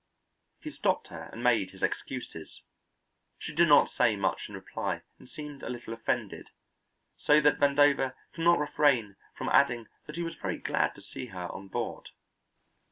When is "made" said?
1.43-1.69